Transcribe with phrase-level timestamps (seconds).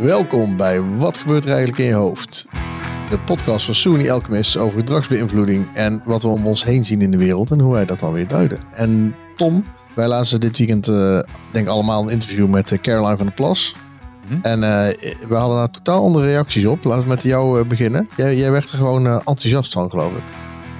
[0.00, 2.48] Welkom bij Wat gebeurt er eigenlijk in je hoofd?
[3.08, 7.10] De podcast van Soony Alchemist over gedragsbeïnvloeding en wat we om ons heen zien in
[7.10, 8.58] de wereld en hoe wij dat dan weer duiden.
[8.70, 9.64] En Tom,
[9.94, 11.18] wij lazen dit weekend uh,
[11.52, 13.74] denk ik allemaal een interview met uh, Caroline van der Plas.
[14.28, 14.38] Hm?
[14.42, 14.86] En uh,
[15.28, 16.84] we hadden daar totaal andere reacties op.
[16.84, 18.08] Laten we met jou beginnen.
[18.16, 20.22] Jij, jij, werd er gewoon enthousiast van, geloof ik.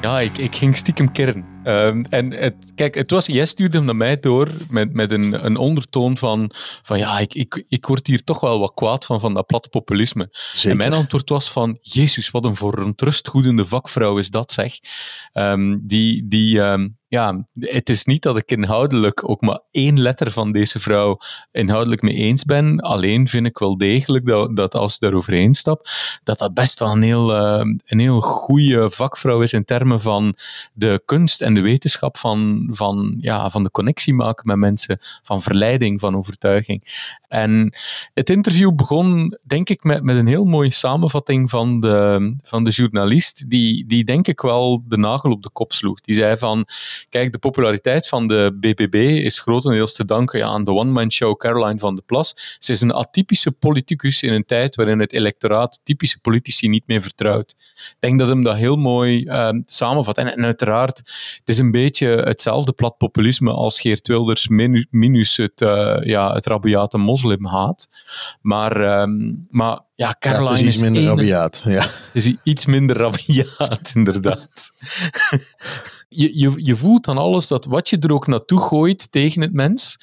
[0.00, 1.44] Ja, ik, ik ging stiekem kern.
[1.68, 5.44] Um, en het, kijk, het was, jij stuurde hem naar mij door met, met een,
[5.44, 6.50] een ondertoon van,
[6.82, 9.68] van ja, ik, ik, ik word hier toch wel wat kwaad van, van dat platte
[9.68, 10.28] populisme.
[10.30, 10.70] Zeker.
[10.70, 14.74] En mijn antwoord was van, jezus, wat een verontrustgoedende vakvrouw is dat, zeg.
[15.32, 20.30] Um, die, die, um, ja, het is niet dat ik inhoudelijk ook maar één letter
[20.30, 21.18] van deze vrouw
[21.50, 22.80] inhoudelijk mee eens ben.
[22.80, 26.92] Alleen vind ik wel degelijk dat, dat als ze daaroverheen stapt, dat dat best wel
[26.92, 30.36] een heel, uh, een heel goede vakvrouw is in termen van
[30.72, 35.42] de kunst en de wetenschap van, van, ja, van de connectie maken met mensen, van
[35.42, 36.82] verleiding, van overtuiging.
[37.28, 37.74] En
[38.14, 42.70] het interview begon, denk ik, met, met een heel mooie samenvatting van de, van de
[42.70, 46.00] journalist, die, die denk ik wel de nagel op de kop sloeg.
[46.00, 46.66] Die zei van,
[47.08, 51.78] kijk, de populariteit van de BBB is grotendeels te danken aan de one-man show Caroline
[51.78, 52.56] van de Plas.
[52.58, 57.02] Ze is een atypische politicus in een tijd waarin het electoraat typische politici niet meer
[57.02, 57.54] vertrouwt.
[57.76, 60.18] Ik denk dat hem dat heel mooi uh, samenvat.
[60.18, 60.98] En, en, uiteraard,
[61.38, 64.48] het is een beetje hetzelfde plat populisme als Geert Wilders
[64.90, 67.88] minus het, uh, ja, het rabiate moslimhaat.
[68.40, 71.62] Maar, um, maar ja, Caroline ja, is iets minder rabiaat.
[71.64, 71.86] Ja.
[72.12, 74.70] is iets minder rabiaat, inderdaad.
[76.18, 79.52] Je, je, je voelt dan alles dat wat je er ook naartoe gooit tegen het
[79.52, 79.96] mens,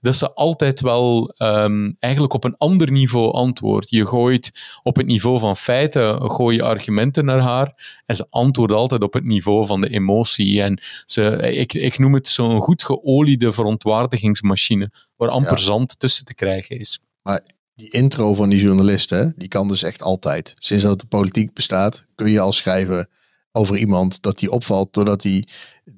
[0.00, 3.90] dat ze altijd wel um, eigenlijk op een ander niveau antwoordt.
[3.90, 4.52] Je gooit
[4.82, 9.12] op het niveau van feiten, gooi je argumenten naar haar en ze antwoordt altijd op
[9.12, 10.62] het niveau van de emotie.
[10.62, 16.34] En ze, ik, ik noem het zo'n goed geoliede verontwaardigingsmachine, waar amper zand tussen te
[16.34, 17.00] krijgen is.
[17.22, 17.40] Maar
[17.74, 20.54] die intro van die journalist, hè, die kan dus echt altijd.
[20.58, 23.08] Sinds dat de politiek bestaat, kun je al schrijven
[23.58, 25.48] over iemand dat die opvalt doordat hij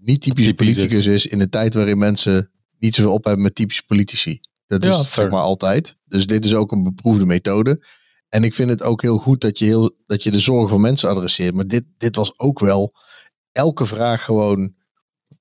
[0.00, 1.26] niet typisch politicus is.
[1.26, 4.41] in een tijd waarin mensen niet zoveel op hebben met typische politici.
[4.66, 5.97] Dat is zeg maar altijd.
[6.04, 7.87] Dus dit is ook een beproefde methode.
[8.28, 10.81] En ik vind het ook heel goed dat je, heel, dat je de zorgen van
[10.81, 11.54] mensen adresseert.
[11.54, 12.93] Maar dit, dit was ook wel
[13.53, 14.72] elke vraag gewoon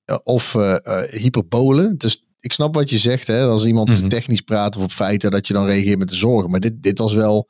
[0.06, 1.98] uh, of uh, uh, hyperbolen.
[1.98, 3.26] Dus ik snap wat je zegt.
[3.26, 3.44] Hè?
[3.44, 4.08] Als iemand mm -hmm.
[4.08, 6.50] technisch praat of op feiten, dat je dan reageert met de zorgen.
[6.50, 7.48] Maar dit, dit was wel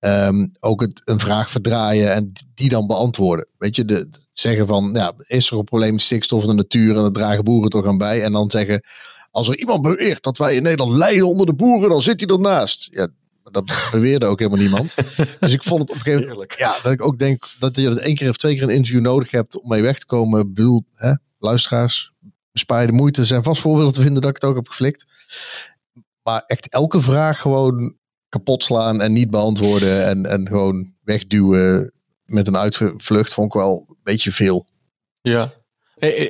[0.00, 3.46] Um, ook het, een vraag verdraaien en die dan beantwoorden.
[3.58, 6.96] Weet je, de, zeggen van, ja, is er een probleem met stikstof in de natuur
[6.96, 8.22] en dat dragen boeren toch aan bij?
[8.22, 8.82] En dan zeggen,
[9.30, 12.36] als er iemand beweert dat wij in Nederland lijden onder de boeren, dan zit hij
[12.36, 12.88] ernaast.
[12.90, 13.08] Ja,
[13.50, 14.94] dat beweerde ook helemaal niemand.
[15.38, 17.88] dus ik vond het op een gegeven moment, ja, dat ik ook denk dat je
[17.88, 20.54] dat één keer of twee keer een interview nodig hebt om mee weg te komen.
[20.54, 22.12] Bedoel, hè, luisteraars,
[22.52, 23.20] bespaar je de moeite.
[23.20, 25.06] Er zijn vast voorbeelden te vinden dat ik het ook heb geflikt.
[26.22, 27.98] Maar echt elke vraag gewoon
[28.30, 31.92] kapot slaan en niet beantwoorden en, en gewoon wegduwen
[32.24, 34.66] met een uitvlucht vond ik wel een beetje veel.
[35.20, 35.52] Ja,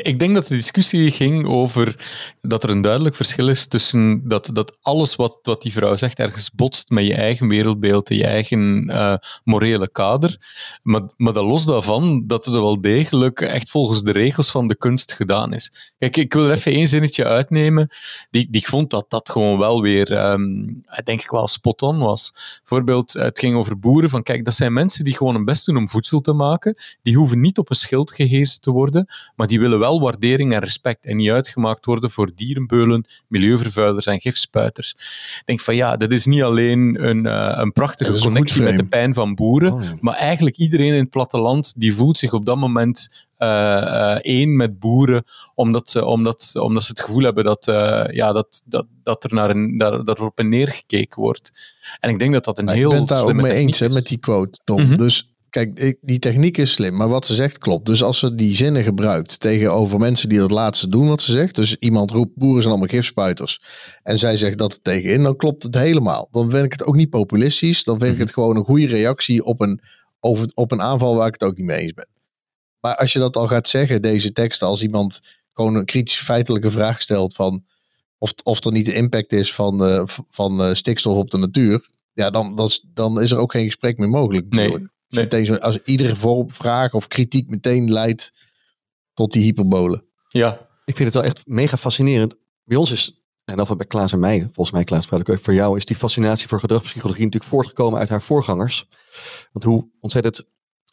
[0.02, 1.94] ik denk dat de discussie ging over
[2.40, 6.18] dat er een duidelijk verschil is tussen dat, dat alles wat, wat die vrouw zegt
[6.18, 9.14] ergens botst met je eigen wereldbeeld, je eigen uh,
[9.44, 10.38] morele kader.
[10.82, 14.76] Maar, maar dat los daarvan, dat het wel degelijk echt volgens de regels van de
[14.76, 15.94] kunst gedaan is.
[15.98, 17.88] Kijk, ik wil er even één zinnetje uitnemen.
[18.30, 21.98] Die, die ik vond dat dat gewoon wel weer, um, denk ik wel, spot on
[21.98, 22.32] was.
[22.58, 24.10] Bijvoorbeeld, het ging over boeren.
[24.10, 26.76] Van kijk, dat zijn mensen die gewoon hun best doen om voedsel te maken.
[27.02, 30.60] Die hoeven niet op een schild gehezen te worden, maar die willen wel waardering en
[30.60, 34.94] respect en niet uitgemaakt worden voor dierenbeulen, milieuvervuilers en gifspuiters.
[35.38, 38.88] Ik denk van ja, dat is niet alleen een, uh, een prachtige connectie met de
[38.88, 39.82] pijn van boeren, oh.
[40.00, 44.78] maar eigenlijk iedereen in het platteland die voelt zich op dat moment uh, één met
[44.78, 45.22] boeren,
[45.54, 49.34] omdat ze, omdat, omdat ze het gevoel hebben dat, uh, ja, dat, dat, dat er
[49.34, 51.52] naar een, daar, daarop neergekeken wordt.
[52.00, 52.82] En ik denk dat dat een heel.
[52.84, 54.80] Ik ben het daar ook mee eens hè, met die quote, Tom.
[54.80, 54.96] Mm -hmm.
[54.96, 57.86] Dus kijk, die techniek is slim, maar wat ze zegt klopt.
[57.86, 61.54] Dus als ze die zinnen gebruikt tegenover mensen die dat laatste doen wat ze zegt.
[61.54, 63.60] Dus iemand roept, boeren zijn allemaal gifspuiters.
[64.02, 66.28] En zij zegt dat tegenin, dan klopt het helemaal.
[66.30, 67.84] Dan vind ik het ook niet populistisch.
[67.84, 68.24] Dan vind ik mhm.
[68.24, 69.80] het gewoon een goede reactie op een,
[70.20, 72.08] over, op een aanval waar ik het ook niet mee eens ben.
[72.80, 75.20] Maar als je dat al gaat zeggen, deze teksten, als iemand
[75.52, 77.64] gewoon een kritische feitelijke vraag stelt van
[78.18, 81.88] of, of er niet de impact is van, uh, van uh, stikstof op de natuur,
[82.12, 84.78] ja, dan, dan, dan is er ook geen gesprek meer mogelijk natuurlijk.
[84.78, 84.99] Nee.
[85.10, 85.24] Nee.
[85.24, 88.32] Meteen zo, als iedere vorm, vraag of kritiek meteen leidt
[89.14, 90.04] tot die hyperbolen.
[90.28, 90.68] Ja.
[90.84, 92.34] Ik vind het wel echt mega fascinerend.
[92.64, 95.38] Bij ons is, en dat bij Klaas en mij, volgens mij Klaas praat ik ook
[95.38, 98.88] voor jou, is die fascinatie voor gedragspsychologie natuurlijk voortgekomen uit haar voorgangers.
[99.52, 100.42] Want hoe ontzettend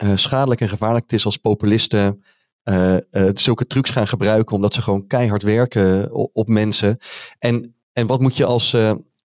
[0.04, 2.24] uh, schadelijk en gevaarlijk het is als populisten
[2.64, 6.98] uh, uh, zulke trucs gaan gebruiken omdat ze gewoon keihard werken op, op mensen.
[7.40, 8.76] En, en wat moet je als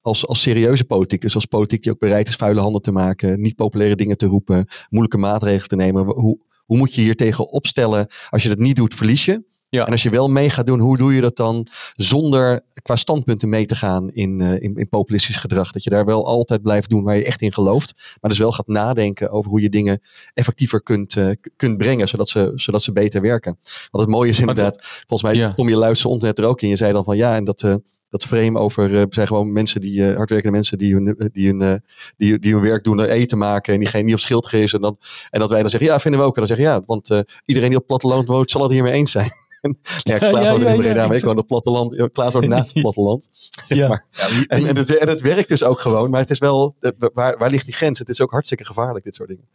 [0.02, 3.54] als, als serieuze politicus, als politiek die ook bereid is vuile handen te maken, niet
[3.54, 6.04] populaire dingen te roepen, moeilijke maatregelen te nemen.
[6.04, 8.06] Hoe, hoe moet je hier tegen opstellen?
[8.28, 9.50] Als je dat niet doet, verlies je.
[9.69, 9.87] Ja.
[9.87, 11.66] En als je wel mee gaat doen, hoe doe je dat dan
[11.96, 15.72] zonder qua standpunten mee te gaan in, uh, in, in, populistisch gedrag?
[15.72, 18.16] Dat je daar wel altijd blijft doen waar je echt in gelooft.
[18.20, 20.00] Maar dus wel gaat nadenken over hoe je dingen
[20.34, 23.58] effectiever kunt, uh, kunt brengen, zodat ze, zodat ze beter werken.
[23.90, 25.54] Want het mooie is inderdaad, volgens mij, ja.
[25.54, 26.69] Tom, je luisterde ontnet er ook in.
[26.69, 27.75] Je zei dan van ja, en dat, uh,
[28.12, 31.61] dat frame over uh, zijn gewoon mensen die uh, hardwerkende mensen die hun, die, hun,
[31.62, 31.75] uh,
[32.17, 34.76] die, die hun werk doen, eten maken en die geen niet op schild geven.
[34.76, 34.97] En, dan,
[35.31, 36.37] en dat wij dan zeggen, ja, vinden we ook.
[36.37, 39.31] En dan zeggen ja, want iedereen die op platteland woont, zal het hiermee eens zijn.
[40.03, 42.12] ja, Klaas ja, ja, in Breda, maar ik woon op het platteland.
[42.12, 43.31] Klaas woont naast het platteland.
[43.69, 43.88] ja.
[43.88, 44.06] Maar.
[44.47, 46.76] En, en, het, en het werkt dus ook gewoon, maar het is wel,
[47.14, 47.99] waar, waar ligt die grens?
[47.99, 49.49] Het is ook hartstikke gevaarlijk, dit soort dingen.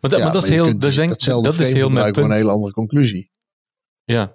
[0.00, 2.26] Maar dat, maar dat is heel, dat, denk, dat is heel mijn punt.
[2.26, 3.30] een hele andere conclusie.
[4.04, 4.34] Ja,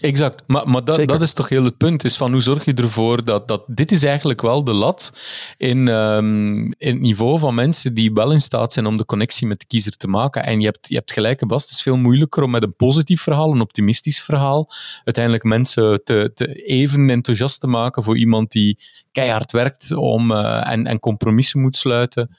[0.00, 2.74] Exact, maar, maar dat, dat is toch heel het punt, is van hoe zorg je
[2.74, 5.12] ervoor dat, dat dit is eigenlijk wel de lat
[5.56, 9.46] in, um, in het niveau van mensen die wel in staat zijn om de connectie
[9.46, 10.44] met de kiezer te maken.
[10.44, 13.22] En je hebt, je hebt gelijk, Bas, het is veel moeilijker om met een positief
[13.22, 14.70] verhaal, een optimistisch verhaal,
[15.04, 18.78] uiteindelijk mensen te, te even enthousiast te maken voor iemand die
[19.12, 22.36] keihard werkt om, uh, en, en compromissen moet sluiten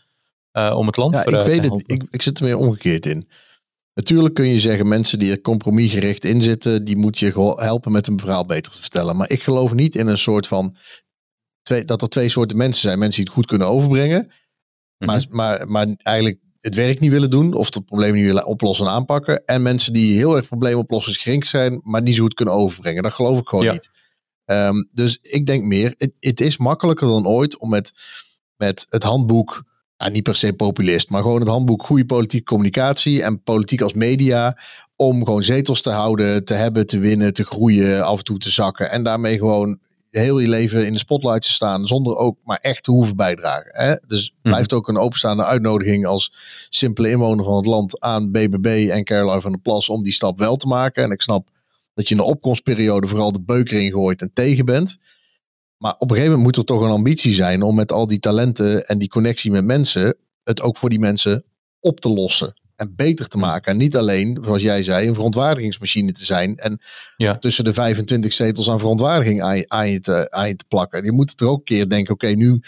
[0.53, 3.27] uh, om het land ja, ik weet Het, ik, ik zit er meer omgekeerd in.
[3.93, 8.07] Natuurlijk kun je zeggen, mensen die er compromisgericht in zitten, die moet je helpen met
[8.07, 9.17] een verhaal beter te vertellen.
[9.17, 10.75] Maar ik geloof niet in een soort van,
[11.61, 12.99] twee, dat er twee soorten mensen zijn.
[12.99, 14.31] Mensen die het goed kunnen overbrengen,
[14.97, 15.35] maar, mhm.
[15.35, 18.91] maar, maar eigenlijk het werk niet willen doen of het probleem niet willen oplossen en
[18.91, 19.45] aanpakken.
[19.45, 23.03] En mensen die heel erg probleemoplossingsgericht zijn, maar niet zo goed kunnen overbrengen.
[23.03, 23.89] Dat geloof ik gewoon niet.
[24.45, 27.93] Um, dus ik denk meer, het, het is makkelijker dan ooit om met,
[28.55, 29.63] met het handboek
[30.01, 33.93] ja, niet per se populist, maar gewoon het handboek goede politieke communicatie en politiek als
[33.93, 34.57] media.
[34.95, 38.49] Om gewoon zetels te houden, te hebben, te winnen, te groeien, af en toe te
[38.49, 38.91] zakken.
[38.91, 42.83] En daarmee gewoon heel je leven in de spotlight te staan, zonder ook maar echt
[42.83, 43.71] te hoeven bijdragen.
[43.71, 43.95] Hè?
[44.07, 46.33] Dus mm blijft ook een openstaande uitnodiging als
[46.69, 50.39] simpele inwoner van het land aan BBB en Caroline van der Plas om die stap
[50.39, 51.03] wel te maken.
[51.03, 51.49] En ik snap
[51.93, 54.97] dat je in de opkomstperiode vooral de beuker ingooit en tegen bent.
[55.81, 58.19] Maar op een gegeven moment moet er toch een ambitie zijn om met al die
[58.19, 61.43] talenten en die connectie met mensen het ook voor die mensen
[61.79, 63.71] op te lossen en beter te maken.
[63.71, 66.79] En niet alleen, zoals jij zei, een verontwaardigingsmachine te zijn en
[67.17, 67.37] ja.
[67.37, 71.03] tussen de 25 zetels aan verontwaardiging aan je, aan je, te, aan je te plakken.
[71.03, 72.61] Je moet er ook een keer denken, oké, nu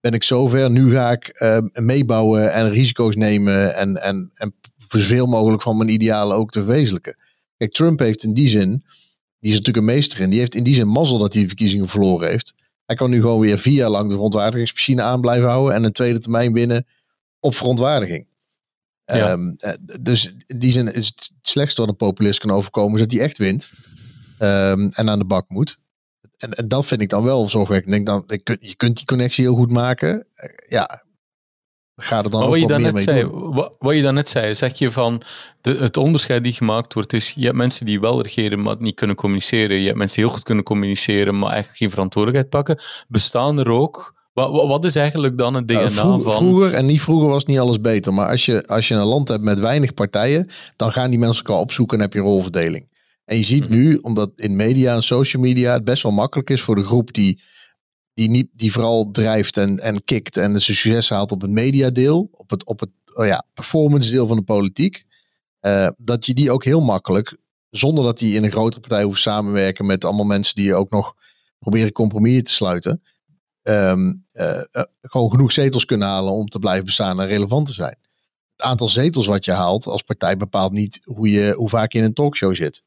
[0.00, 4.54] ben ik zover, nu ga ik uh, meebouwen en risico's nemen en, en, en
[4.88, 7.16] zoveel mogelijk van mijn idealen ook te verwezenlijken.
[7.56, 8.84] Kijk, Trump heeft in die zin
[9.38, 10.30] die is natuurlijk een meester in.
[10.30, 12.54] Die heeft in die zin mazzel dat hij de verkiezingen verloren heeft.
[12.84, 15.92] Hij kan nu gewoon weer vier jaar lang de verontwaardigingsmachine aan blijven houden en een
[15.92, 16.86] tweede termijn winnen
[17.40, 18.28] op verontwaardiging.
[19.04, 23.00] Ehm, eh, dus in die zin is het slechtste wat een populist kan overkomen, is
[23.00, 23.70] dat hij echt wint
[24.38, 25.78] um, en aan de bak moet.
[26.36, 27.94] En, en dat vind ik dan wel zorgwekkend.
[27.94, 30.26] Ik denk dan, je kunt die connectie heel goed maken.
[30.34, 31.04] Eh, ja,
[31.96, 34.54] gaat het dan maar wat je dan net zei, wat, wat, je dan net zei,
[34.54, 35.22] zeg je van
[35.60, 38.94] de, het onderscheid die gemaakt wordt is, je hebt mensen die wel regeren, maar niet
[38.94, 39.78] kunnen communiceren.
[39.78, 42.84] Je hebt mensen die heel goed kunnen communiceren, maar eigenlijk geen verantwoordelijkheid pakken.
[43.08, 46.20] Bestaan er ook wat, wat, is eigenlijk dan het DNA uh, van...
[46.20, 48.12] Vroeger, en niet vroeger was niet alles beter.
[48.12, 51.44] Maar als je, als je een land hebt met weinig partijen, dan gaan die mensen
[51.44, 52.88] elkaar opzoeken en heb je een rolverdeling.
[53.24, 53.72] En je ziet mhm.
[53.72, 57.12] nu, omdat in media en social media het best wel makkelijk is voor de groep
[57.12, 57.40] die
[58.16, 62.28] die, niet, die vooral drijft en, en kikt en de succes haalt op het mediadeel,
[62.32, 65.04] op het, op het oh ja, performance deel van de politiek,
[65.60, 67.36] uh, dat je die ook heel makkelijk,
[67.70, 71.14] zonder dat die in een grotere partij hoeft samenwerken met allemaal mensen die ook nog
[71.58, 73.02] proberen compromissen te sluiten,
[73.62, 77.72] um, uh, uh, gewoon genoeg zetels kunnen halen om te blijven bestaan en relevant te
[77.72, 77.96] zijn.
[78.56, 81.98] Het aantal zetels wat je haalt als partij bepaalt niet hoe, je, hoe vaak je
[81.98, 82.84] in een talkshow zit.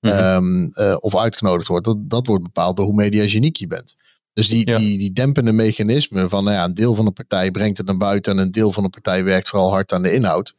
[0.00, 0.72] Mm -hmm.
[0.74, 1.84] um, of uitgenodigd wordt.
[1.84, 3.96] Dat, dat wordt bepaald door hoe mediageniek je bent.
[4.38, 7.78] Dus die, die, die dempende mechanismen van nou ja, een deel van de partij brengt
[7.78, 10.54] het naar buiten en een deel van de partij werkt vooral hard aan de inhoud.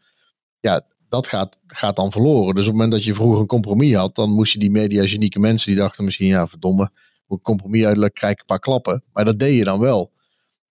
[0.60, 2.56] Ja, dat gaat, gaat dan verloren.
[2.56, 5.40] Dus op het moment dat je vroeger een compromis had, dan moest je die mediagenieke
[5.40, 6.92] mensen die dachten misschien, ja verdomme,
[7.28, 9.04] moet ik compromis uitleggen, krijg ik een paar klappen.
[9.14, 10.12] Maar dat deed je dan wel.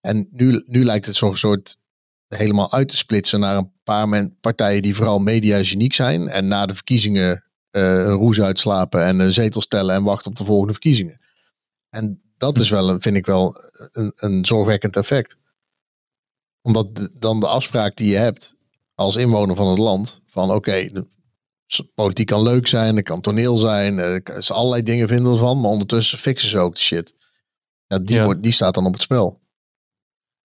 [0.01, 1.77] En nu, nu lijkt het zo'n soort
[2.27, 6.75] helemaal uit te splitsen naar een paar partijen die vooral mediageniek zijn en na de
[6.75, 11.21] verkiezingen uh, een roes uitslapen en een zetel stellen en wachten op de volgende verkiezingen.
[11.89, 13.55] En dat is wel, vind ik wel,
[13.91, 15.37] een, een zorgwekkend effect.
[16.61, 18.55] Omdat dan de afspraak die je hebt
[18.95, 21.05] als inwoner van het land, van oké,
[21.95, 25.71] politiek kan leuk zijn, het kan toneel zijn, er zijn allerlei dingen vinden van, maar
[25.71, 27.15] ondertussen fixen ze ook de shit.
[27.87, 29.37] Ja, die, Wordt, die staat dan op het spel.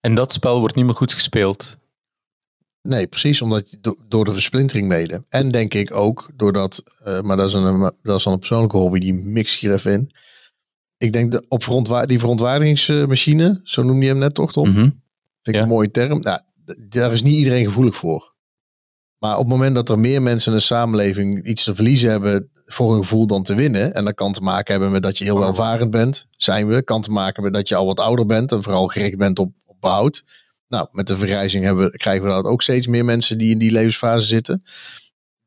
[0.01, 1.77] En dat spel wordt niet meer goed gespeeld.
[2.83, 5.23] Nee, precies, omdat je door de versplintering mede.
[5.29, 8.77] En denk ik ook doordat, uh, maar dat is, een, dat is dan een persoonlijke
[8.77, 10.11] hobby, die mix hier even in
[10.97, 11.65] Ik denk dat op
[12.07, 14.69] die verontwaardigingsmachine, zo noemde je hem net toch, Tom?
[14.69, 14.79] Mhm.
[14.79, 14.93] Vind
[15.43, 15.63] ik Ja.
[15.63, 16.21] een mooie term.
[16.21, 16.41] Nou,
[16.89, 18.33] daar is niet iedereen gevoelig voor.
[19.19, 22.49] Maar op het moment dat er meer mensen in een samenleving iets te verliezen hebben
[22.65, 23.95] voor hun gevoel dan te winnen.
[23.95, 26.83] En dat kan te maken hebben met dat je heel welvarend bent, zijn we.
[26.83, 29.53] Kan te maken met dat je al wat ouder bent en vooral gericht bent op,
[29.67, 30.23] op behoud.
[30.69, 33.73] Nou, met de vergrijzing hebben, krijgen we dat ook steeds meer mensen die in die
[33.73, 34.63] levensfase zitten.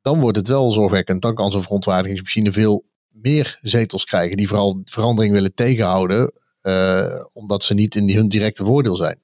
[0.02, 1.22] Dan wordt het wel zorgwekkend.
[1.22, 2.86] Dan kan zo'n verontwaardigingsmachine veel
[3.22, 4.38] meer zetels krijgen.
[4.38, 6.32] Die vooral verandering willen tegenhouden.
[6.62, 9.20] eh, omdat ze niet in die, hun directe voordeel zijn.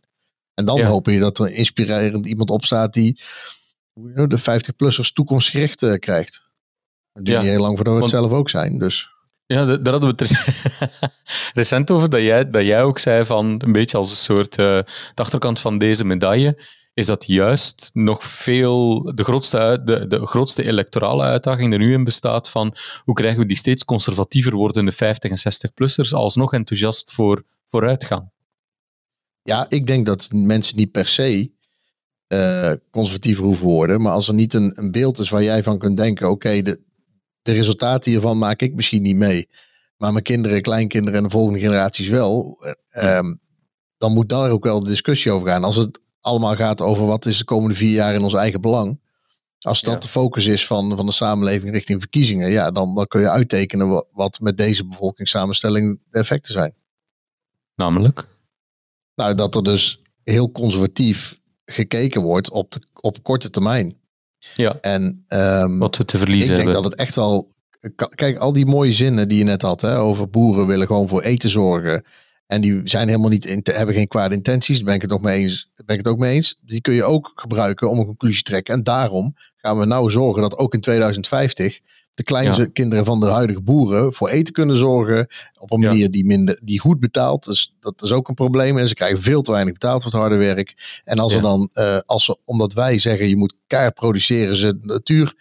[0.53, 0.87] En dan Ja.
[0.87, 3.21] hoop je dat er inspirerend iemand opstaat die
[3.93, 6.45] nou, de 50-plussers toekomstgericht eh, krijgt.
[7.23, 8.77] Ja, niet heel lang voordat we het zelf ook zijn.
[8.79, 9.09] Dus
[9.45, 11.11] Ja, da- daar hadden we het rec-
[11.53, 14.65] recent over, dat jij, dat jij ook zei van een beetje als een soort eh,
[15.13, 16.57] de achterkant van deze medaille,
[16.93, 21.93] is dat juist nog veel de grootste, uit- de, de grootste electorale uitdaging er nu
[21.93, 27.11] in bestaat van hoe krijgen we die steeds conservatiever wordende 50 en 60-plussers alsnog enthousiast
[27.11, 28.31] voor vooruitgang.
[29.43, 31.51] ja, ik denk dat mensen niet per se
[32.27, 34.01] eh conservatiever hoeven worden.
[34.01, 36.81] Maar als er niet een, een beeld is waar jij van kunt denken: oké, de,
[37.41, 39.49] de resultaten hiervan maak ik misschien niet mee.
[39.97, 42.57] Maar mijn kinderen, kleinkinderen en de volgende generaties wel.
[42.89, 43.35] eh, ehm,
[43.97, 45.63] dan moet daar ook wel de discussie over gaan.
[45.63, 49.01] Als het allemaal gaat over wat is de komende vier jaar in ons eigen belang.
[49.59, 49.99] Als dat Ja.
[49.99, 53.89] de focus is van, van de samenleving richting verkiezingen, ja, dan, dan kun je uittekenen
[53.89, 56.73] wat, wat met deze bevolkingssamenstelling de effecten zijn.
[57.75, 58.27] Namelijk?
[59.15, 63.97] Nou, dat er dus heel conservatief gekeken wordt op, de, op korte termijn.
[64.55, 66.81] Ja, En ehm, wat we te ik verliezen denk hebben.
[66.83, 67.49] dat het echt wel.
[68.15, 71.21] Kijk, al die mooie zinnen die je net had, hè, over boeren willen gewoon voor
[71.21, 72.03] eten zorgen.
[72.47, 74.75] En die zijn helemaal niet in, hebben geen kwade intenties.
[74.75, 75.69] Daar ben ik het nog mee eens.
[75.85, 76.55] Ben ik het ook mee eens.
[76.61, 78.73] Die kun je ook gebruiken om een conclusie te trekken.
[78.73, 81.79] En daarom gaan we nou zorgen dat ook in 2050
[82.13, 85.27] de kleinkinderen van de huidige boeren voor eten kunnen zorgen.
[85.59, 85.87] Op een Ja.
[85.87, 87.43] manier die, minder, die goed betaalt.
[87.45, 88.77] Dus dat is ook een probleem.
[88.77, 91.01] En ze krijgen veel te weinig betaald voor het harde werk.
[91.03, 91.37] En als Ja.
[91.37, 95.33] er dan, eh, als we, omdat wij zeggen je moet keihard produceren, ze de natuur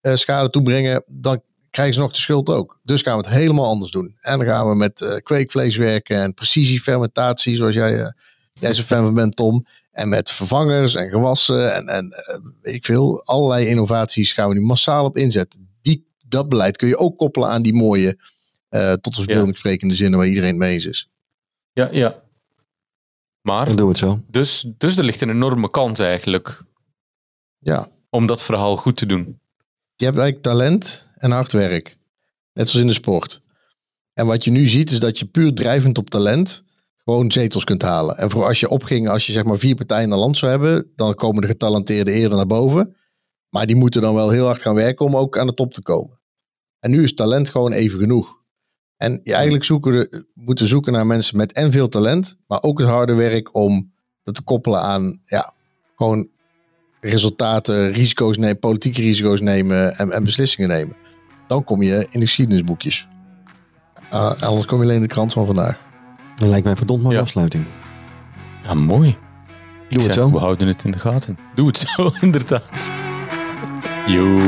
[0.00, 2.78] eh, schade toebrengen, dan krijgen ze nog de schuld ook.
[2.82, 4.16] Dus gaan we het helemaal anders doen.
[4.20, 8.10] En dan gaan we met eh, kweekvlees werken en precisiefermentatie, zoals jij, eh
[8.52, 9.64] jij zo fan van bent, Tom.
[9.90, 13.24] En met vervangers en gewassen en, en eh, weet ik veel.
[13.24, 15.68] Allerlei innovaties gaan we nu massaal op inzetten.
[15.80, 18.18] Die, dat beleid kun je ook koppelen aan die mooie,
[18.68, 21.10] eh, tot de verbeelding sprekende zinnen waar iedereen het mee eens is.
[21.72, 22.20] Ja, ja.
[23.40, 24.20] Maar, Dan doen we het zo.
[24.28, 26.62] dus, dus er ligt een enorme kans eigenlijk
[27.58, 29.40] Ja, om dat verhaal goed te doen.
[30.02, 31.96] Je hebt eigenlijk talent en hard werk.
[32.52, 33.40] Net zoals in de sport.
[34.12, 36.64] En wat je nu ziet is dat je puur drijvend op talent
[36.96, 38.16] gewoon zetels kunt halen.
[38.16, 40.50] En voor als je opging, als je zeg maar vier partijen in een land zou
[40.50, 42.96] hebben, dan komen de getalenteerden eerder naar boven.
[43.48, 45.82] Maar die moeten dan wel heel hard gaan werken om ook aan de top te
[45.82, 46.20] komen.
[46.78, 48.40] En nu is talent gewoon even genoeg.
[48.96, 52.88] En je eigenlijk zoeken moeten zoeken naar mensen met en veel talent, maar ook het
[52.88, 53.92] harde werk om
[54.22, 55.54] dat te koppelen aan ja,
[55.96, 56.28] gewoon
[57.10, 60.96] resultaten, risico's nemen, politieke risico's nemen en, en beslissingen nemen.
[61.46, 63.08] Dan kom je in de geschiedenisboekjes.
[64.10, 65.80] Ah, anders kom je alleen in de krant van vandaag.
[66.36, 67.20] Dat lijkt mij verdomd mooie Ja.
[67.22, 67.64] afsluiting.
[68.64, 69.08] Ja, mooi.
[69.08, 69.16] Ik
[69.88, 70.30] Doe het zeg, zo.
[70.30, 71.38] we houden het in de gaten.
[71.54, 72.92] Doe het zo, inderdaad.
[74.06, 74.38] Yo.